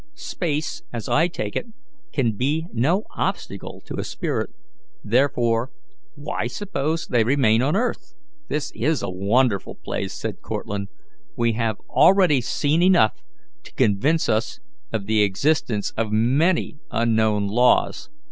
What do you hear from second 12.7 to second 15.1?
enough to convince us of